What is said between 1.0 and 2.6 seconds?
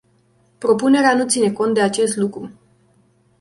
nu ține cont de acest lucru.